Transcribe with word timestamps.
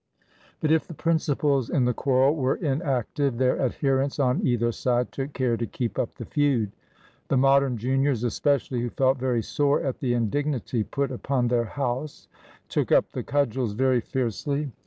But 0.61 0.71
if 0.71 0.87
the 0.87 0.95
principals 0.95 1.69
in 1.69 1.85
the 1.85 1.93
quarrel 1.93 2.35
were 2.35 2.55
inactive, 2.55 3.37
their 3.37 3.59
adherents 3.59 4.17
on 4.17 4.43
either 4.43 4.71
side 4.71 5.11
took 5.11 5.33
care 5.33 5.55
to 5.55 5.67
keep 5.67 5.99
up 5.99 6.15
the 6.15 6.25
feud. 6.25 6.71
The 7.27 7.37
Modern 7.37 7.77
juniors 7.77 8.23
especially, 8.23 8.81
who 8.81 8.89
felt 8.89 9.19
very 9.19 9.43
sore 9.43 9.83
at 9.83 9.99
the 9.99 10.15
indignity 10.15 10.83
put 10.83 11.11
upon 11.11 11.49
their 11.49 11.65
house, 11.65 12.27
took 12.67 12.91
up 12.91 13.11
the 13.11 13.21
cudgels 13.21 13.73
very 13.73 14.01
fiercely. 14.01 14.71